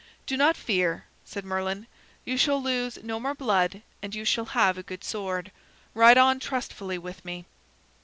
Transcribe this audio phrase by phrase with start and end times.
[0.25, 1.85] "Do not fear," said Merlin.
[2.25, 5.51] "You shall lose no more blood and you shall have a good sword.
[5.93, 7.45] Ride on trustfully with me."